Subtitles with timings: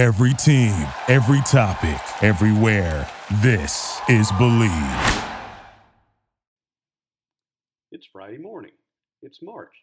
[0.00, 3.06] Every team, every topic, everywhere.
[3.42, 5.28] This is Bleav.
[7.92, 8.72] It's Friday morning.
[9.20, 9.74] It's March.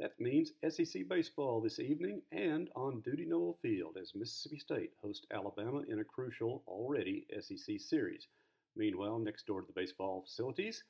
[0.00, 5.26] That means SEC baseball this evening and on Dudy Noble Field as Mississippi State hosts
[5.32, 8.26] Alabama in a crucial, already SEC series.
[8.74, 10.82] Meanwhile, next door to the baseball facilities,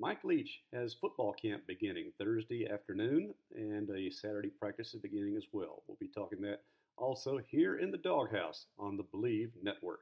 [0.00, 5.46] Mike Leach has football camp beginning Thursday afternoon and a Saturday practice is beginning as
[5.52, 5.84] well.
[5.86, 6.62] We'll be talking that
[6.96, 10.00] also here in the Dawghouse on the Bleav Network.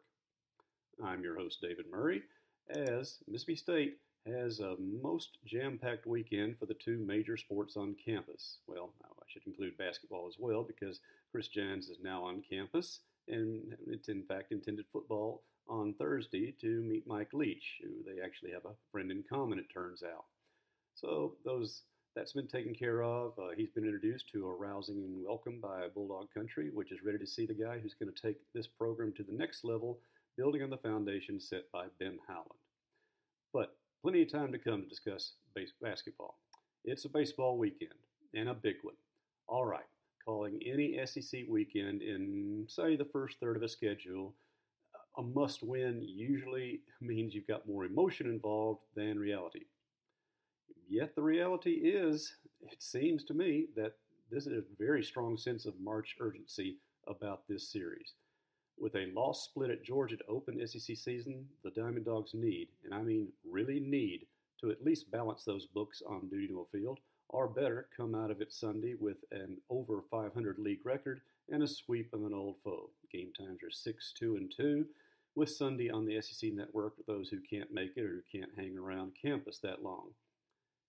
[1.05, 2.23] I'm your host, David Murray,
[2.71, 7.95] as Mississippi State has a most jam packed weekend for the two major sports on
[8.05, 8.59] campus.
[8.67, 13.77] Well, I should include basketball as well because Chris Jans is now on campus, and
[13.87, 18.65] it's in fact intended football on Thursday to meet Mike Leach, who they actually have
[18.67, 20.25] a friend in common, it turns out.
[20.95, 21.83] So those
[22.15, 23.33] that's been taken care of.
[23.39, 27.19] Uh, he's been introduced to a rousing and welcome by Bulldog Country, which is ready
[27.19, 29.99] to see the guy who's going to take this program to the next level,
[30.37, 32.61] building on the foundation set by Ben Howland.
[33.53, 36.39] But plenty of time to come to discuss base- basketball.
[36.85, 37.91] It's a baseball weekend,
[38.35, 38.95] and a big one.
[39.49, 39.87] All right,
[40.25, 44.35] calling any SEC weekend in, say, the first third of a schedule
[45.17, 49.65] a must win usually means you've got more emotion involved than reality.
[50.89, 53.95] Yet the reality is, it seems to me, that
[54.31, 58.15] this is a very strong sense of March urgency about this series.
[58.79, 62.93] With a loss split at Georgia to open SEC season, the Diamond Dogs need, and
[62.93, 64.27] I mean really need,
[64.61, 68.41] to at least balance those books on Dudy Noble Field, or better, come out of
[68.41, 72.91] it Sunday with an over 500 league record and a sweep of an old foe.
[73.13, 74.87] Game times are 6 2 and 2,
[75.35, 78.53] with Sunday on the SEC network for those who can't make it or who can't
[78.57, 80.11] hang around campus that long.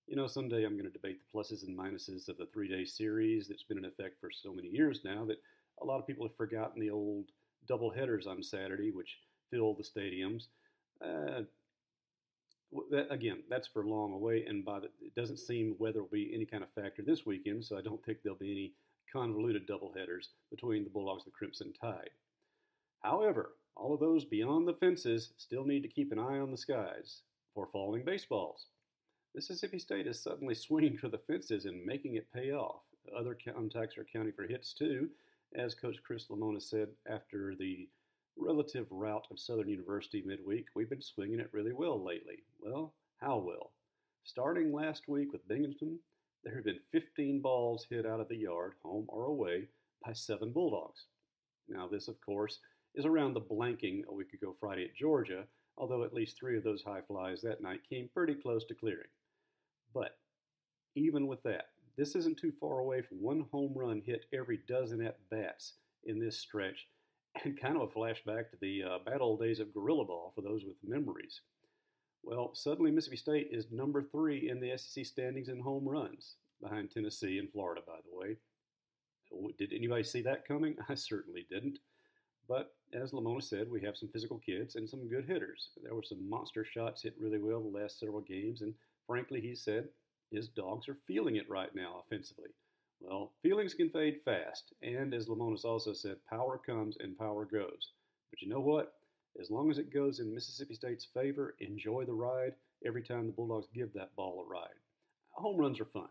[0.08, 2.86] You know, someday I'm going to debate the pluses and minuses of the three day
[2.86, 5.42] series that's been in effect for so many years now that
[5.82, 7.26] a lot of people have forgotten the old
[7.68, 9.18] double headers on Saturday, which
[9.50, 10.44] fill the stadiums.
[11.04, 11.42] Uh,
[12.92, 16.32] that, again, that's for long away, and by the, it doesn't seem weather will be
[16.34, 18.74] any kind of factor this weekend, so I don't think there'll be any
[19.12, 22.10] convoluted double headers between the Bulldogs and the Crimson Tide.
[23.02, 26.58] However, all of those beyond the fences still need to keep an eye on the
[26.58, 27.22] skies
[27.54, 28.68] for falling baseballs.
[29.36, 32.84] Mississippi State is suddenly swinging for the fences and making it pay off.
[33.16, 35.10] Other contacts are counting for hits too,
[35.54, 37.90] as Coach Chris Lemonis said after the
[38.38, 40.68] relative rout of Southern University midweek.
[40.74, 42.44] We've been swinging it really well lately.
[42.62, 43.74] Well, how well?
[44.24, 46.00] Starting last week with Binghamton,
[46.46, 49.68] there have been 15 balls hit out of the yard, home or away,
[50.06, 51.08] by seven Bulldogs.
[51.68, 52.60] Now, this, of course,
[52.96, 55.44] is around the blanking a week ago Friday at Georgia,
[55.78, 59.08] although at least three of those high flies that night came pretty close to clearing.
[59.96, 60.18] But
[60.96, 65.02] even with that, this isn't too far away from one home run hit every dozen
[65.02, 65.74] at bats
[66.04, 66.88] in this stretch,
[67.44, 70.42] and kind of a flashback to the uh, bad old days of gorilla ball for
[70.42, 71.42] those with memories.
[72.24, 76.92] Well, suddenly Mississippi State is number three in the SEC standings in home runs, behind
[76.92, 78.38] Tennessee and Florida, by the way.
[79.58, 80.76] Did anybody see that coming?
[80.90, 81.80] I certainly didn't.
[82.48, 85.70] But as Lemonis said, we have some physical kids and some good hitters.
[85.82, 88.74] There were some monster shots hit really well the last several games, and
[89.08, 89.90] frankly, he said
[90.32, 92.50] his dogs are feeling it right now offensively.
[93.00, 97.92] Well, feelings can fade fast, and as Lemonis also said, power comes and power goes.
[98.32, 98.94] But you know what?
[99.40, 102.56] As long as it goes in Mississippi State's favor, enjoy the ride
[102.86, 104.80] every time the Bulldogs give that ball a ride.
[105.32, 106.08] Home runs are fun,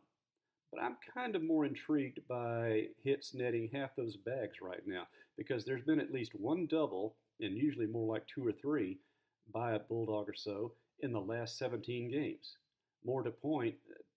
[0.70, 5.06] but I'm kind of more intrigued by hits netting half those bags right now
[5.36, 8.98] because there's been at least one double, and usually more like two or three,
[9.52, 12.56] by a Bulldog or so in the last 17 games.
[13.04, 13.74] More to point,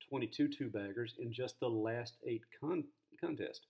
[0.09, 2.85] 22 two baggers in just the last eight con-
[3.19, 3.65] contests.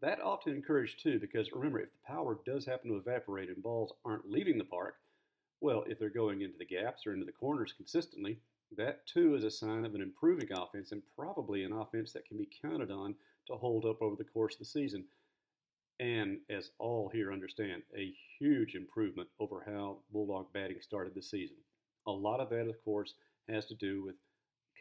[0.00, 3.62] That ought to encourage too, because remember, if the power does happen to evaporate and
[3.62, 4.96] balls aren't leaving the park,
[5.60, 8.38] well, if they're going into the gaps or into the corners consistently,
[8.76, 12.38] that too is a sign of an improving offense and probably an offense that can
[12.38, 13.14] be counted on
[13.46, 15.04] to hold up over the course of the season
[16.00, 21.56] and as all here understand, a huge improvement over how Bulldog batting started the season.
[22.06, 23.14] A lot of that, of course,
[23.48, 24.16] has to do with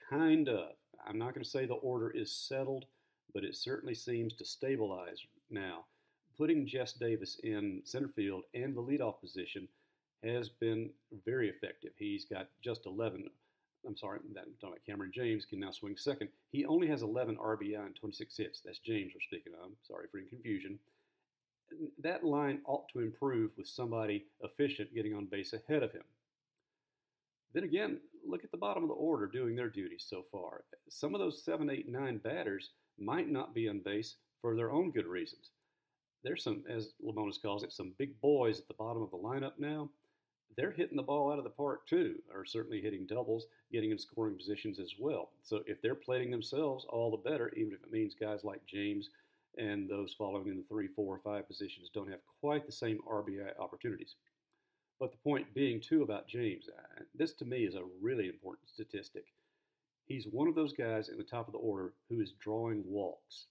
[0.10, 0.72] kind of,
[1.06, 2.86] I'm not going to say the order is settled,
[3.34, 5.20] but it certainly seems to stabilize
[5.50, 5.86] now.
[6.38, 9.68] Putting Jess Davis in center field and the leadoff position
[10.24, 10.90] has been
[11.26, 11.92] very effective.
[11.98, 13.30] He's got just 11.
[13.86, 16.30] I'm sorry, I'm talking about Kamren James can now swing second.
[16.52, 18.62] He only has 11 RBI and 26 hits.
[18.64, 19.72] That's James we're speaking of.
[19.86, 20.80] Sorry for any confusion
[22.02, 26.04] that line ought to improve with somebody efficient getting on base ahead of him.
[27.54, 30.64] Then again, look at the bottom of the order doing their duties so far.
[30.90, 34.92] Some of those seven, eight, nine batters might not be on base for their own
[34.92, 35.52] good reasons.
[36.24, 39.54] there's some, as Lemonis calls it, some big boys at the bottom of the lineup
[39.60, 39.90] now.
[40.56, 43.98] They're hitting the ball out of the park too, or certainly hitting doubles, getting in
[43.98, 45.32] scoring positions as well.
[45.42, 49.10] So if they're plating themselves, all the better, even if it means guys like James
[49.58, 53.00] and those following in the three, four, or five positions don't have quite the same
[53.10, 54.16] RBI opportunities.
[55.04, 56.70] But the point being, too, about James,
[57.14, 59.26] this to me is a really important statistic.
[60.06, 63.48] He's one of those guys in the top of the order who is drawing walks.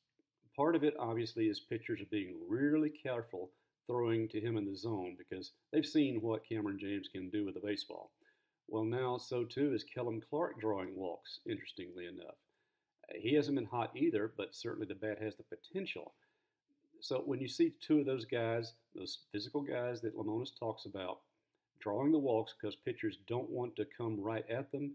[0.57, 3.51] Part of it, obviously, is pitchers are being really careful
[3.87, 7.53] throwing to him in the zone because they've seen what Kamren James can do with
[7.53, 8.13] the baseball.
[8.67, 12.39] Well, now so too is Kellum Clark drawing walks, interestingly enough.
[13.15, 16.15] He hasn't been hot either, but certainly the bat has the potential.
[17.03, 21.19] So when you see two of those guys, those physical guys that Lemonis talks about,
[21.83, 24.93] drawing the walks because pitchers don't want to come right at them,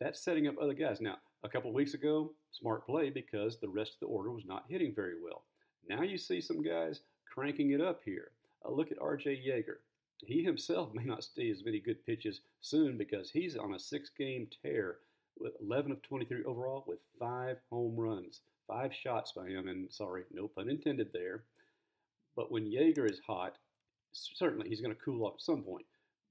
[0.00, 1.00] that's setting up other guys.
[1.00, 4.64] Now, a couple weeks ago, smart play because the rest of the order was not
[4.68, 5.42] hitting very well.
[5.88, 7.00] Now you see some guys
[7.32, 8.30] cranking it up here.
[8.64, 9.42] Uh, look at R.J.
[9.46, 9.76] Yeager.
[10.24, 14.48] He himself may not see as many good pitches soon because he's on a six-game
[14.62, 14.98] tear
[15.38, 20.24] with 11 of 23 overall with five home runs, five shots by him, and sorry,
[20.32, 21.44] no pun intended there.
[22.36, 23.56] But when Yeager is hot,
[24.12, 25.86] certainly he's going to cool off at some point.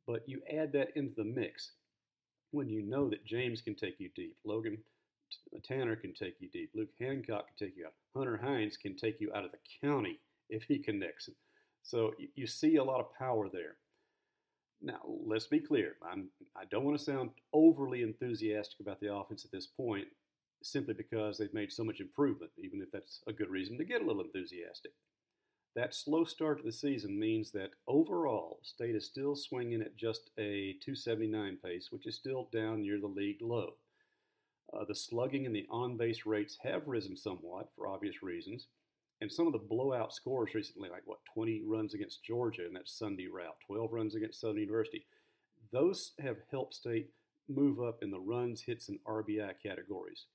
[0.07, 1.71] But you add that into the mix
[2.51, 4.77] when you know that James can take you deep, Logan
[5.55, 8.95] uh, Tanner can take you deep, Luke Hancock can take you out, Hunter Hines can
[8.95, 10.19] take you out of the county
[10.49, 11.29] if he connects.
[11.83, 13.77] So you see a lot of power there.
[14.81, 15.95] Now, let's be clear.
[16.11, 20.07] I'm, I don't want to sound overly enthusiastic about the offense at this point,
[20.63, 24.01] simply because they've made so much improvement, even if that's a good reason to get
[24.01, 24.91] a little enthusiastic.
[25.75, 30.29] That slow start to the season means that overall, State is still swinging at just
[30.37, 33.75] a 279 pace, which is still down near the league low.
[34.73, 38.67] Uh, the slugging and the on base rates have risen somewhat for obvious reasons.
[39.21, 42.89] And some of the blowout scores recently, like what, 20 runs against Georgia in that
[42.89, 45.05] Sunday route, 12 runs against Southern University,
[45.71, 47.11] those have helped State
[47.47, 50.25] move up in the runs, hits, and RBI categories.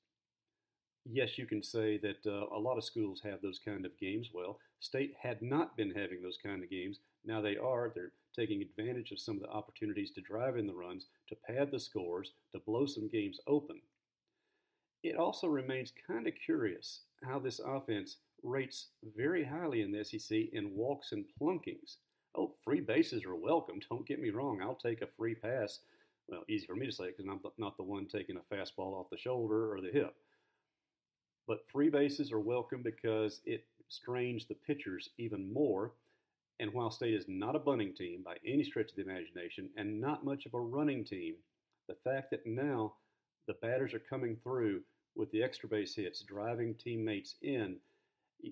[1.08, 4.30] Yes, you can say that uh, a lot of schools have those kind of games.
[4.34, 6.98] Well, State had not been having those kind of games.
[7.24, 7.92] Now they are.
[7.94, 11.70] They're taking advantage of some of the opportunities to drive in the runs, to pad
[11.70, 13.80] the scores, to blow some games open.
[15.04, 20.36] It also remains kind of curious how this offense rates very highly in the SEC
[20.52, 21.98] in walks and plunkings.
[22.34, 23.78] Oh, free bases are welcome.
[23.88, 24.60] Don't get me wrong.
[24.60, 25.78] I'll take a free pass.
[26.26, 29.10] Well, easy for me to say because I'm not the one taking a fastball off
[29.10, 30.16] the shoulder or the hip.
[31.46, 35.93] But free bases are welcome because it strains the pitchers even more.
[36.58, 40.00] And while State is not a bunting team by any stretch of the imagination and
[40.00, 41.34] not much of a running team,
[41.87, 42.94] the fact that now
[43.46, 44.81] the batters are coming through
[45.14, 47.76] with the extra base hits, driving teammates in,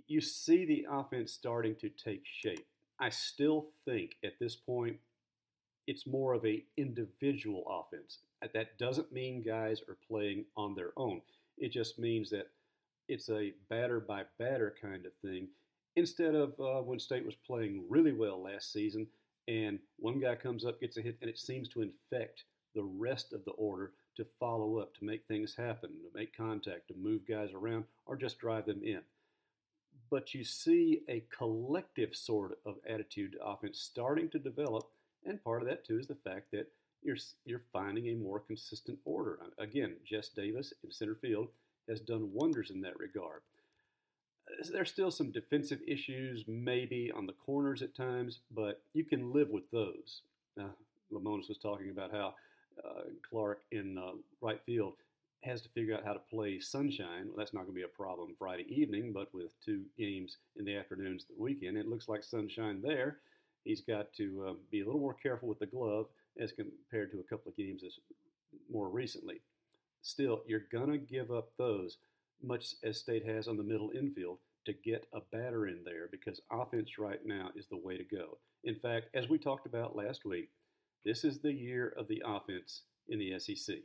[0.07, 2.67] you see the offense starting to take shape.
[3.01, 4.97] I still think at this point
[5.87, 8.19] it's more of a individual offense.
[8.55, 11.21] That doesn't mean guys are playing on their own.
[11.59, 12.49] It just means that
[13.09, 15.49] it's a batter by batter kind of thing
[15.97, 19.07] instead of uh, when State was playing really well last season
[19.47, 23.33] and one guy comes up, gets a hit, and it seems to infect the rest
[23.33, 27.27] of the order to follow up, to make things happen, to make contact, to move
[27.29, 29.01] guys around, or just drive them in.
[30.11, 34.85] But you see a collective sort of attitude to offense starting to develop,
[35.25, 36.69] and part of that too is the fact that
[37.03, 39.39] you're you're finding a more consistent order.
[39.59, 41.49] Again, Jess Davis in center field
[41.89, 43.41] has done wonders in that regard.
[44.71, 49.51] There's still some defensive issues, maybe on the corners at times, but you can live
[49.51, 50.21] with those.
[50.61, 50.65] Uh,
[51.13, 52.35] Lemonis was talking about how
[52.85, 54.95] uh, Clark in uh, right field
[55.43, 57.27] has to figure out how to play sunshine.
[57.27, 60.65] Well, that's not going to be a problem Friday evening, but with two games in
[60.65, 63.19] the afternoons the weekend, it looks like sunshine there.
[63.65, 66.07] He's got to uh, be a little more careful with the glove
[66.39, 67.83] as compared to a couple of games
[68.71, 69.41] more recently
[70.05, 71.97] still, you're going to give up those,
[72.43, 76.41] much as State has on the middle infield, to get a batter in there because
[76.51, 78.39] offense right now is the way to go.
[78.65, 80.51] In fact, as we talked about last week,
[81.05, 83.77] this is the year of the offense in the SEC.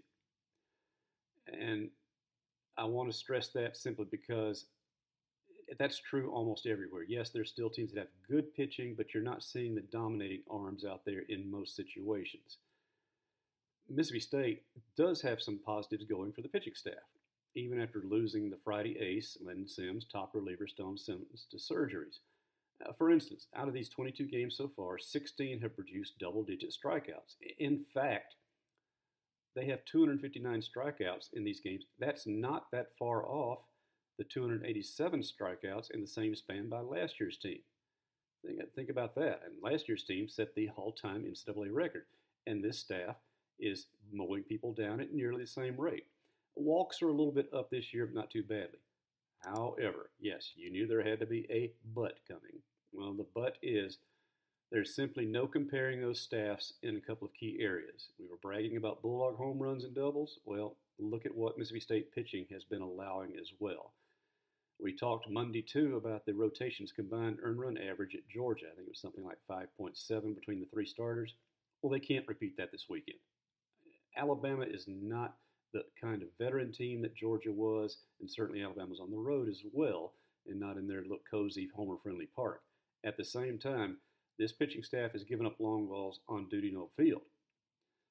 [1.48, 1.90] And
[2.78, 4.66] I want to stress that simply because
[5.78, 7.04] that's true almost everywhere.
[7.08, 10.86] Yes, there's still teams that have good pitching, but you're not seeing the dominating arms
[10.86, 12.58] out there in most situations.
[13.90, 14.64] Mississippi State
[14.96, 16.94] does have some positives going for the pitching staff.
[17.56, 22.20] Even after losing the Friday ace, Landon Sims, top reliever Stone Sims, to surgeries.
[22.86, 26.74] Uh, for instance, out of these 22 games so far, 16 have produced double digit
[26.74, 27.36] strikeouts.
[27.58, 28.36] In fact,
[29.56, 31.86] they have 259 strikeouts in these games.
[32.00, 33.60] That's not that far off
[34.18, 37.60] the 287 strikeouts in the same span by last year's team.
[38.46, 39.42] Think, think about that.
[39.46, 42.06] And last year's team set the all-time NCAA record,
[42.46, 43.16] and this staff
[43.60, 46.06] is mowing people down at nearly the same rate.
[46.56, 48.80] Walks are a little bit up this year, but not too badly.
[49.40, 52.62] However, yes, you knew there had to be a but coming.
[52.92, 54.00] Well, the but is
[54.72, 58.10] there's simply no comparing those staffs in a couple of key areas.
[58.20, 60.40] We were bragging about Bulldog home runs and doubles.
[60.46, 63.94] Well, look at what Mississippi State pitching has been allowing as well.
[64.80, 68.68] We talked Monday too about the rotations combined earn run average at Georgia.
[68.72, 71.34] I think it was something like 5.7 between the three starters.
[71.82, 73.20] Well, they can't repeat that this weekend.
[74.18, 75.36] Alabama is not
[75.74, 79.62] the kind of veteran team that Georgia was, and certainly Alabama's on the road as
[79.72, 80.14] well,
[80.48, 82.62] and not in their look cozy, homer friendly park.
[83.06, 83.98] At the same time,
[84.38, 87.22] this pitching staff has given up long balls on Dudy Noble Field.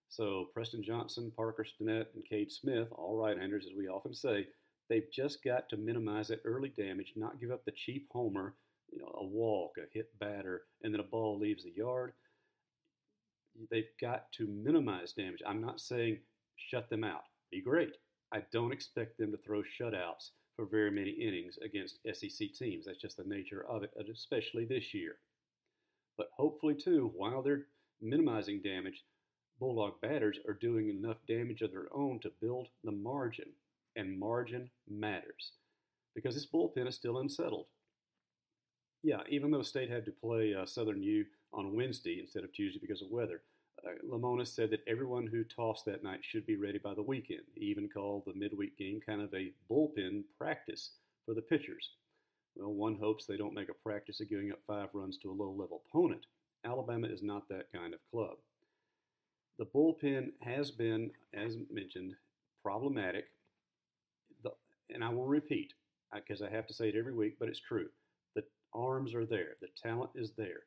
[0.08, 4.46] So Preston Johnson, Parker Stinnett, and Cade Smith, all right-handers, as we often say,
[4.88, 8.54] they've just got to minimize that early damage, not give up the cheap homer,
[8.90, 12.12] you know, a walk, a hit batter, and then a ball leaves the yard.
[13.70, 15.42] They've got to minimize damage.
[15.46, 16.18] I'm not saying
[16.56, 17.22] shut them out.
[17.50, 17.96] Be great.
[18.32, 22.86] I don't expect them to throw shutouts for very many innings against SEC teams.
[22.86, 25.16] That's just the nature of it, especially this year.
[26.16, 27.66] But hopefully, too, while they're
[28.02, 29.04] minimizing damage,
[29.60, 33.46] Bulldog batters are doing enough damage of their own to build the margin.
[33.96, 35.52] And margin matters
[36.14, 37.66] because this bullpen is still unsettled.
[39.02, 42.78] Yeah, even though State had to play uh, Southern U on Wednesday instead of Tuesday
[42.80, 43.42] because of weather,
[43.86, 47.42] uh, Lemonis said that everyone who tossed that night should be ready by the weekend.
[47.54, 50.90] He even called the midweek game kind of a bullpen practice
[51.24, 51.90] for the pitchers.
[52.56, 55.32] Well, one hopes they don't make a practice of giving up five runs to a
[55.32, 56.26] low level opponent.
[56.64, 58.36] Alabama is not that kind of club.
[59.58, 62.14] The bullpen has been, as mentioned,
[62.62, 63.26] problematic.
[64.42, 64.50] The,
[64.92, 65.72] and I will repeat,
[66.12, 67.88] because I have to say it every week, but it's true.
[68.34, 70.62] The arms are there, the talent is there.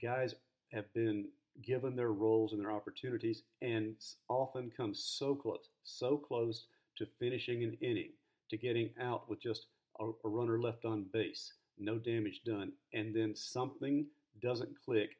[0.00, 0.34] Guys
[0.72, 1.26] have been
[1.62, 3.96] given their roles and their opportunities and
[4.28, 8.10] often come so close, so close to finishing an inning,
[8.50, 9.66] to getting out with just
[10.00, 14.06] a, a runner left on base, no damage done, and then something
[14.40, 15.16] doesn't click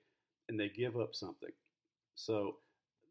[0.48, 1.52] and they give up something.
[2.14, 2.56] So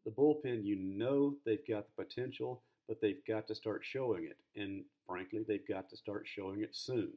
[0.04, 4.36] the bullpen, you know they've got the potential, but they've got to start showing it.
[4.60, 7.12] And frankly, they've got to start showing it soon.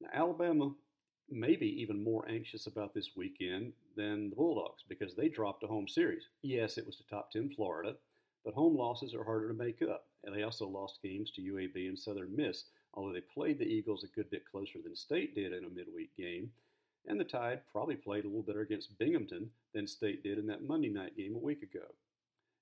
[0.00, 0.72] Now, Alabama
[1.30, 5.66] may be even more anxious about this weekend than the Bulldogs because they dropped a
[5.66, 6.28] home series.
[6.42, 7.96] Yes, it was to top 10 Florida,
[8.44, 10.06] but home losses are harder to make up.
[10.24, 12.64] And they also lost games to UAB and Southern Miss,
[12.94, 16.10] although they played the Eagles a good bit closer than State did in a midweek
[16.16, 16.50] game.
[17.08, 20.66] And the Tide probably played a little better against Binghamton than State did in that
[20.66, 21.86] Monday night game a week ago.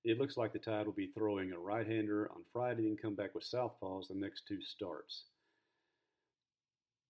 [0.03, 3.15] It looks like the Tide will be throwing a right hander on Friday and come
[3.15, 5.23] back with Southpaws the next two starts.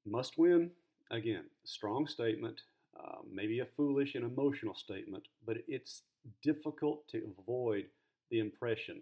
[0.06, 0.72] Must win?
[1.12, 2.62] Again, strong statement,
[3.00, 6.02] uh, maybe a foolish and emotional statement, but it's
[6.42, 7.86] difficult to avoid
[8.32, 9.02] the impression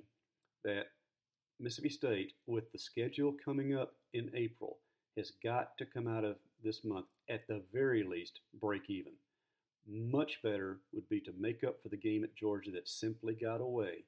[0.64, 0.88] that
[1.60, 4.80] Mississippi State, with the schedule coming up in April,
[5.16, 9.14] has got to come out of this month at the very least break even.
[9.88, 13.62] Much better would be to make up for the game at Georgia that simply got
[13.62, 14.04] away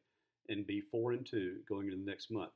[0.50, 2.52] and be four and two going into the next month.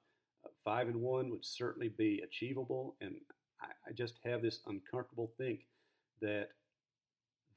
[0.45, 3.15] Uh, five and one would certainly be achievable, and
[3.61, 5.61] I, I just have this uncomfortable think
[6.21, 6.49] that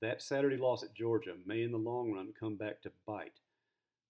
[0.01, 3.39] that Saturday loss at Georgia may, in the long run, come back to bite.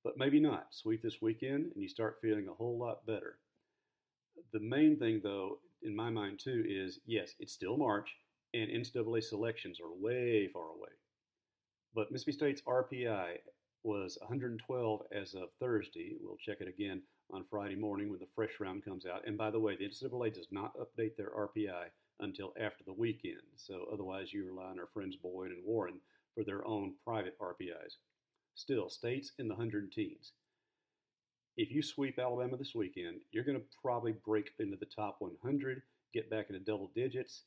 [0.02, 0.68] But maybe not.
[0.70, 3.38] Sweep this weekend, and you start feeling a whole lot better.
[4.52, 8.10] The main thing, though, in my mind, too, is yes, it's still March,
[8.54, 10.90] and NCAA selections are way far away.
[11.94, 13.36] But Mississippi State's RPI
[13.84, 16.16] was 112 as of Thursday.
[16.20, 19.26] We'll check it again on Friday morning when the fresh round comes out.
[19.26, 21.86] And by the way, the NCAA does not update their RPI
[22.20, 23.42] until after the weekend.
[23.56, 26.00] So otherwise, you rely on our friends Boyd and Warren
[26.34, 27.96] for their own private RPIs.
[28.54, 30.32] Still, states in the hundred teens.
[31.56, 35.82] If you sweep Alabama this weekend, you're going to probably break into the top 100,
[36.14, 37.42] get back into double digits,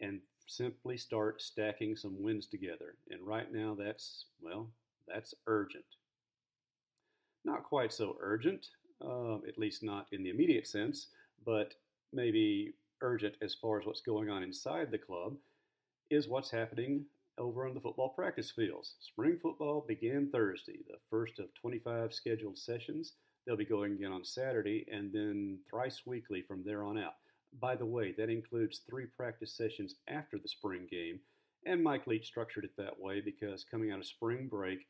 [0.00, 2.96] and simply start stacking some wins together.
[3.10, 4.70] And right now, that's, well,
[5.06, 5.84] that's urgent.
[7.44, 8.66] Not quite so urgent,
[9.04, 11.08] uh, at least not in the immediate sense,
[11.44, 11.74] but
[12.12, 15.36] maybe urgent as far as what's going on inside the club
[16.10, 17.04] is what's happening
[17.38, 18.94] over on the football practice fields.
[19.00, 23.14] Spring football began Thursday, the first of 25 scheduled sessions.
[23.46, 27.14] They'll be going again on Saturday and then thrice weekly from there on out.
[27.60, 31.20] By the way, that includes three practice sessions after the spring game,
[31.66, 34.86] and Mike Leach structured it that way because coming out of spring break,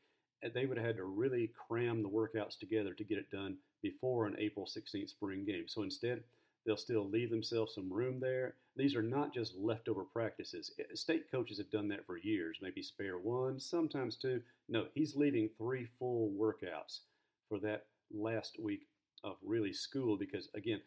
[0.53, 4.25] they would have had to really cram the workouts together to get it done before
[4.25, 5.65] an April 16th spring game.
[5.67, 6.23] So instead,
[6.65, 8.55] They'll still leave themselves some room there.
[8.75, 10.71] These are not just leftover practices.
[10.95, 14.41] State coaches have done that for years, maybe spare one, sometimes two.
[14.67, 17.01] No, he's leaving three full workouts
[17.47, 18.87] for that last week
[19.23, 20.81] of really school because, again,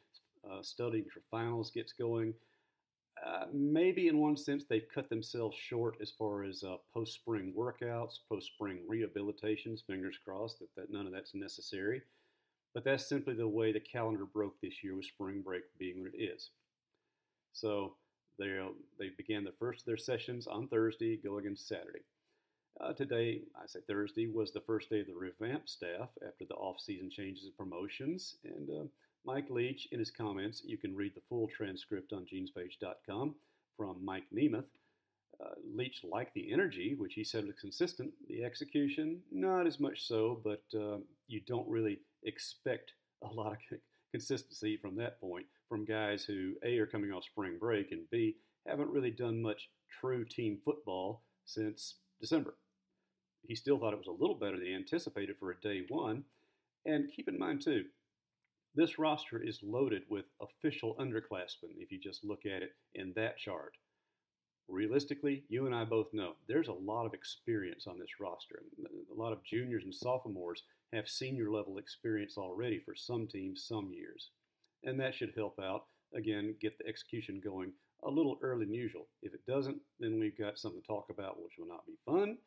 [0.51, 2.35] uh, studying for finals gets going.
[3.27, 7.53] Uh, maybe in one sense they've cut themselves short as far as uh, post spring
[7.57, 9.85] workouts, post spring rehabilitations.
[9.87, 12.03] Fingers crossed that, that none of that's necessary.
[12.75, 16.15] But that's simply the way the calendar broke this year with spring break being what
[16.15, 16.51] it is.
[17.53, 17.95] So
[18.39, 18.57] they,
[18.99, 22.05] they began the first of their sessions on Thursday, go against Saturday.
[22.81, 26.55] Uh, today, I say Thursday, was the first day of the revamped staff after the
[26.55, 28.37] off-season changes and promotions.
[28.45, 28.85] And uh,
[29.29, 33.35] Mike Leach, in his comments, you can read the full transcript on genespage.com
[33.77, 34.65] from Mike Nemeth.
[35.39, 38.11] Uh, Leach liked the energy, which he said was consistent.
[38.27, 42.93] The execution, not as much so, but uh, you don't really expect
[43.23, 43.59] a lot of
[44.13, 48.37] consistency from that point from guys who, A, are coming off spring break, and B,
[48.67, 49.69] haven't really done much
[50.01, 52.55] true team football since December.
[53.47, 56.25] He still thought it was a little better than anticipated for a day one.
[56.87, 57.85] And keep in mind, too,
[58.79, 63.37] this roster is loaded with official underclassmen if you just look at it in that
[63.37, 63.73] chart.
[64.69, 68.63] Realistically, you and I both know there's a lot of experience on this roster.
[69.11, 73.91] A lot of juniors and sophomores have senior level experience already for some teams, some
[73.91, 74.31] years.
[74.85, 77.73] And that should help out, again, get the execution going
[78.05, 79.09] a little earlier than usual.
[79.23, 82.39] If it doesn't, then we've got something to talk about, which will not be fun,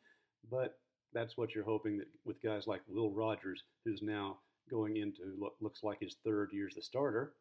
[0.50, 0.78] but
[1.12, 4.38] that's what you're hoping that with guys like Will Rogers, who's now
[4.70, 7.34] going into what looks like his third year as the starter,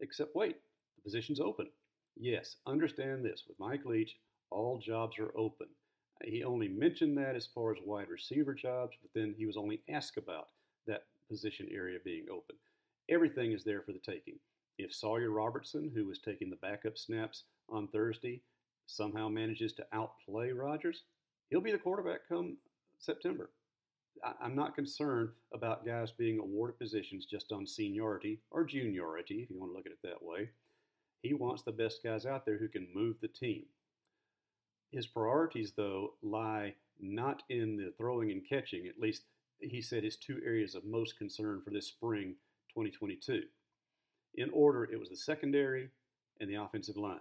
[0.00, 0.56] except wait,
[0.96, 1.68] the position's open.
[2.16, 3.44] Yes, understand this.
[3.46, 4.16] With Mike Leach,
[4.50, 5.66] all jobs are open.
[6.24, 9.82] He only mentioned that as far as wide receiver jobs, but then he was only
[9.88, 10.48] asked about
[10.86, 12.56] that position area being open.
[13.10, 14.38] Everything is there for the taking.
[14.78, 18.40] If Sawyer Robertson, who was taking the backup snaps on Thursday,
[18.86, 21.02] somehow manages to outplay Rogers,
[21.50, 22.56] he'll be the quarterback come
[22.98, 23.50] September.
[24.40, 29.58] I'm not concerned about guys being awarded positions just on seniority or juniority, if you
[29.58, 30.50] want to look at it that way.
[31.22, 33.64] He wants the best guys out there who can move the team.
[34.92, 38.86] His priorities, though, lie not in the throwing and catching.
[38.86, 39.22] At least
[39.60, 42.36] he said his two areas of most concern for this spring
[42.70, 43.42] 2022.
[44.36, 45.88] In order, it was the secondary
[46.40, 47.20] and the offensive line.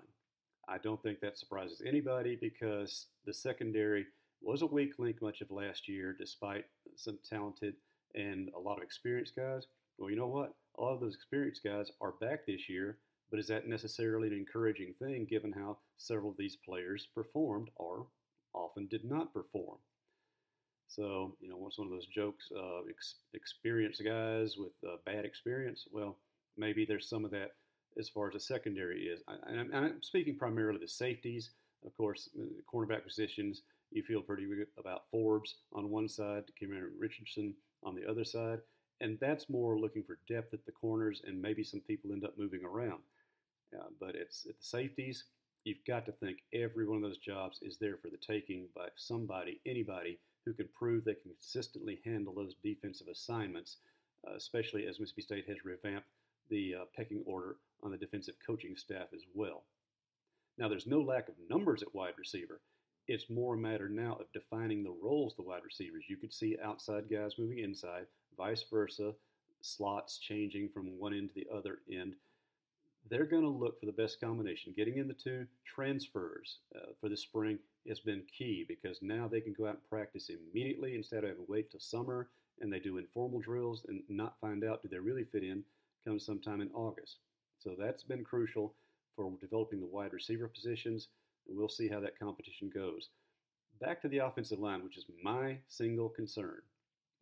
[0.67, 4.05] I don't think that surprises anybody because the secondary
[4.45, 7.73] was a weak link much of last year, despite some talented
[8.13, 9.67] and a lot of experienced guys.
[9.97, 10.53] Well, you know what?
[10.77, 12.99] A lot of those experienced guys are back this year,
[13.31, 18.07] but is that necessarily an encouraging thing given how several of these players performed or
[18.53, 19.77] often did not perform?
[20.87, 22.49] So, you know, what's one of those jokes?
[22.55, 25.87] Uh, ex- experienced guys with uh, bad experience.
[25.91, 26.17] Well,
[26.57, 27.51] maybe there's some of that
[27.97, 29.21] as far as the secondary is.
[29.27, 31.51] I, am I'm speaking primarily the safeties.
[31.85, 32.29] Of course,
[32.71, 33.61] cornerback positions,
[33.95, 38.59] you feel pretty good about Forbes on one side, Cameron Richardson on the other side.
[39.01, 42.37] And that's more looking for depth at the corners, and maybe some people end up
[42.37, 43.01] moving around.
[43.73, 45.25] Uh, but it's at the safeties,
[45.63, 48.87] you've got to think every one of those jobs is there for the taking by
[48.95, 53.77] somebody, anybody who can prove they can consistently handle those defensive assignments,
[54.27, 56.07] uh, especially as Mississippi State has revamped
[56.49, 59.63] the uh, pecking order on the defensive coaching staff as well.
[60.57, 62.61] Now, there's no lack of numbers at wide receiver.
[63.07, 66.05] It's more a matter now of defining the roles the wide receivers.
[66.07, 69.13] You could see outside guys moving inside, vice versa,
[69.61, 72.15] slots changing from one end to the other end.
[73.07, 74.73] They're going to look for the best combination.
[74.75, 79.41] Getting in the two transfers uh, for the spring has been key because now they
[79.41, 82.29] can go out and practice immediately instead of having to wait till summer
[82.61, 85.63] and they do informal drills and not find out do they really fit in
[86.05, 87.17] come sometime in August.
[87.59, 88.73] So that's been crucial
[89.15, 91.09] for developing the wide receiver positions,
[91.47, 93.09] we'll see how that competition goes.
[93.81, 96.61] Back to the offensive line, which is my single concern.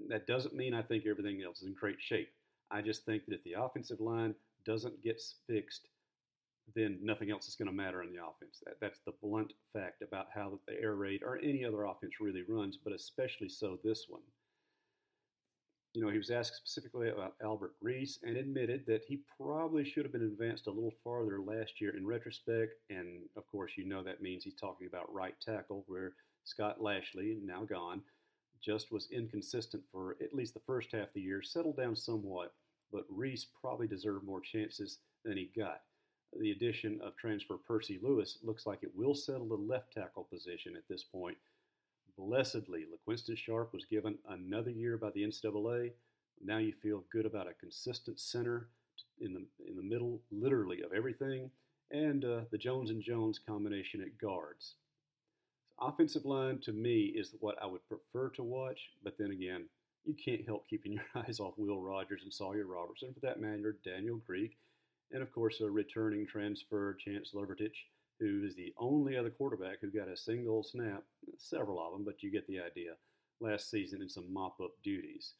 [0.09, 2.29] That doesn't mean I think everything else is in great shape.
[2.71, 5.88] I just think that if the offensive line doesn't get fixed,
[6.75, 8.62] then nothing else is going to matter in the offense.
[8.65, 12.43] That, that's the blunt fact about how the air raid or any other offense really
[12.47, 14.21] runs, but especially so this one
[15.93, 20.03] you know, he was asked specifically about Albert Reese and admitted that he probably should
[20.03, 22.73] have been advanced a little farther last year in retrospect.
[22.89, 26.13] And of course, you know that means he's talking about right tackle, where
[26.45, 28.01] Scott Lashley, now gone,
[28.60, 32.53] just was inconsistent for at least the first half of the year, settled down somewhat,
[32.91, 35.82] but Reese probably deserved more chances than he got.
[36.39, 40.75] The addition of transfer Percy Lewis looks like it will settle the left tackle position
[40.75, 41.38] at this point
[42.17, 45.91] Blessedly, LaQuinston Sharp was given another year by the NCAA.
[46.43, 48.69] Now you feel good about a consistent center
[49.19, 51.49] in the in the middle, literally of everything,
[51.91, 54.76] and uh, the Jones and Jones combination at guards.
[55.80, 59.65] Offensive line to me is what I would prefer to watch, but then again,
[60.06, 63.78] you can't help keeping your eyes off Will Rogers and Sawyer Robertson, for that matter,
[63.84, 64.58] Daniel Greek,
[65.12, 67.76] and of course a returning transfer Chance Lovertich,
[68.23, 71.03] who is the only other quarterback who got a single snap,
[71.38, 72.93] several of them, but you get the idea,
[73.41, 75.33] last season in some mop-up duties.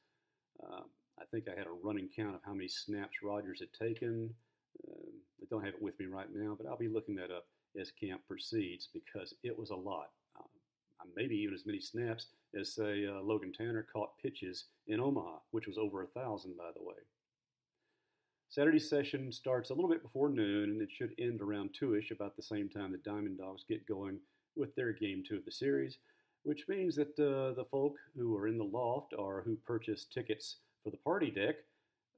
[0.62, 0.84] Um,
[1.17, 4.30] I think I had a running count of how many snaps Rogers had taken.
[4.86, 7.46] Uh, I don't have it with me right now, but I'll be looking that up
[7.80, 10.10] as camp proceeds because it was a lot.
[10.38, 12.28] Um, maybe even as many snaps
[12.60, 16.72] as, say, uh, Logan Tanner caught pitches in Omaha, which was over a thousand, by
[16.76, 16.96] the way.
[18.54, 22.36] Saturday session starts a little bit before noon, and it should end around 2ish, about
[22.36, 24.20] the same time the Diamond Dogs get going
[24.56, 25.98] with their game two of the series,
[26.44, 30.58] which means that uh, the folk who are in the loft or who purchase tickets
[30.84, 31.56] for the party deck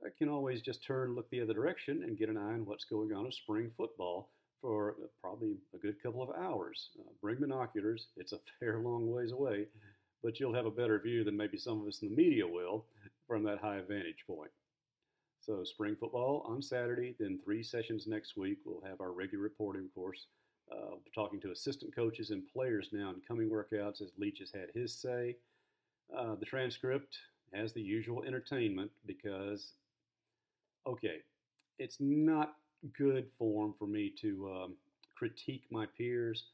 [0.06, 2.84] uh, can always just turn, look the other direction, and get an eye on what's
[2.84, 6.90] going on with spring football for uh, probably a good couple of hours.
[7.00, 9.68] Uh, bring binoculars, it's a fair long ways away,
[10.22, 12.84] but you'll have a better view than maybe some of us in the media will
[13.26, 14.52] from that high vantage point.
[15.46, 18.58] So, spring football on Saturday, then three sessions next week.
[18.66, 20.26] We'll have our regular reporting, course,
[20.72, 24.70] uh, talking to assistant coaches and players now in coming workouts as Leach has had
[24.74, 25.36] his say.
[26.18, 27.20] Uh, the transcript
[27.54, 29.74] has the usual entertainment because,
[30.88, 31.18] okay,
[31.78, 32.56] it's not
[32.98, 34.76] good form for me to um,
[35.16, 36.46] critique my peers,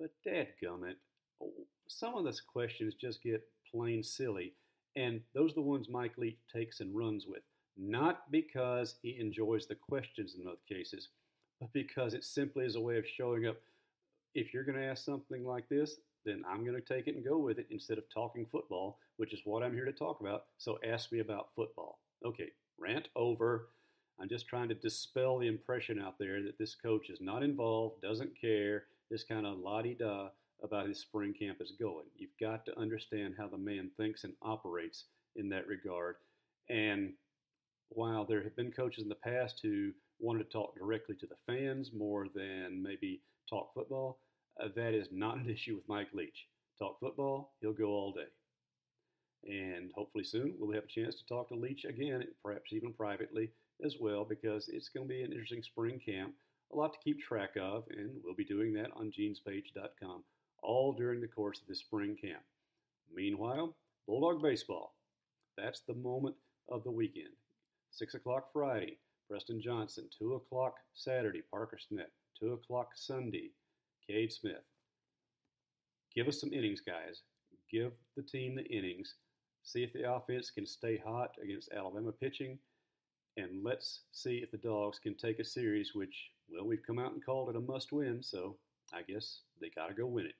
[0.00, 0.96] but dadgummit,
[1.40, 1.52] oh,
[1.86, 4.54] some of those questions just get plain silly,
[4.96, 7.42] and those are the ones Mike Leach takes and runs with
[7.76, 11.08] not because he enjoys the questions in most cases,
[11.60, 13.56] but because it simply is a way of showing up.
[14.34, 17.24] If you're going to ask something like this, then I'm going to take it and
[17.24, 20.44] go with it instead of talking football, which is what I'm here to talk about.
[20.58, 21.98] So ask me about football.
[22.24, 23.68] Okay, rant over.
[24.20, 28.00] I'm just trying to dispel the impression out there that this coach is not involved,
[28.00, 30.28] doesn't care, this kind of la di da
[30.62, 32.06] about his spring camp is going.
[32.16, 35.04] You've got to understand how the man thinks and operates
[35.36, 36.16] in that regard.
[36.70, 37.12] And
[37.94, 41.36] while there have been coaches in the past who wanted to talk directly to the
[41.46, 44.20] fans more than maybe talk football,
[44.62, 46.46] uh, that is not an issue with Mike Leach.
[46.78, 48.26] Talk football, he'll go all day.
[49.46, 53.50] And hopefully soon we'll have a chance to talk to Leach again, perhaps even privately
[53.84, 56.32] as well, because it's going to be an interesting spring camp,
[56.72, 60.24] a lot to keep track of, and we'll be doing that on genespage.com
[60.62, 62.42] all during the course of this spring camp.
[63.14, 63.76] Meanwhile,
[64.06, 64.94] Bulldog Baseball.
[65.56, 66.34] That's the moment
[66.68, 67.34] of the weekend.
[67.94, 68.98] 6 o'clock Friday,
[69.30, 70.08] Preston Johnson.
[70.18, 72.10] 2 o'clock Saturday, Parker Smith.
[72.40, 73.50] 2 o'clock Sunday,
[74.04, 74.64] Cade Smith.
[76.12, 77.22] Give us some innings, guys.
[77.70, 79.14] Give the team the innings.
[79.62, 82.58] See if the offense can stay hot against Alabama pitching.
[83.36, 87.12] And let's see if the Dogs can take a series, which, well, we've come out
[87.12, 88.56] and called it a must win, so
[88.92, 90.34] I guess they got to go win it.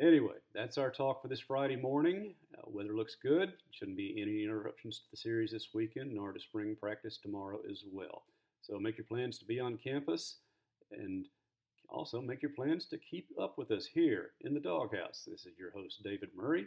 [0.00, 2.32] Anyway, that's our talk for this Friday morning.
[2.56, 3.52] Uh, weather looks good.
[3.70, 7.84] Shouldn't be any interruptions to the series this weekend, nor to spring practice tomorrow as
[7.92, 8.22] well.
[8.62, 10.36] So make your plans to be on campus
[10.90, 11.26] and
[11.90, 15.26] also make your plans to keep up with us here in the Dawghouse.
[15.26, 16.66] This is your host, David Murray,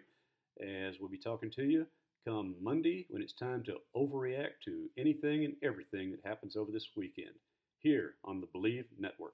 [0.61, 1.87] as we'll be talking to you
[2.25, 6.89] come Monday when it's time to overreact to anything and everything that happens over this
[6.95, 7.33] weekend
[7.79, 9.33] here on the Bleav Network.